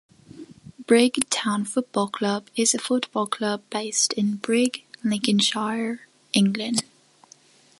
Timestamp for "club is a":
2.07-2.79